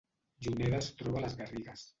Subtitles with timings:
[0.47, 1.89] Juneda es troba a les Garrigues